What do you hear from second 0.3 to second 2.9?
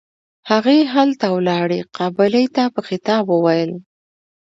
هغې هلته ولاړې قابلې ته په